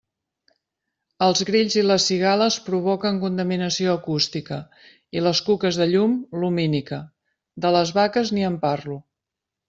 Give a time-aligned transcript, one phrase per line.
[1.23, 4.57] Els grills i les cigales provoquen contaminació acústica
[5.19, 6.99] i les cuques de llum, lumínica;
[7.67, 8.97] de les vaques, ni en parlo.